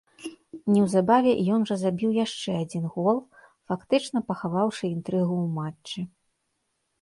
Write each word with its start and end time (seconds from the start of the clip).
Неўзабаве 0.75 1.33
ён 1.55 1.65
жа 1.71 1.75
забіў 1.81 2.15
яшчэ 2.25 2.51
адзін 2.63 2.85
гол, 2.95 3.17
фактычна 3.73 4.23
пахаваўшы 4.31 4.83
інтрыгу 4.95 5.35
ў 5.43 5.47
матчы. 5.61 5.99